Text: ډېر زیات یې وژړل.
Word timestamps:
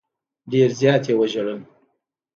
ډېر 0.51 0.69
زیات 0.79 1.03
یې 1.09 1.13
وژړل. 1.17 1.59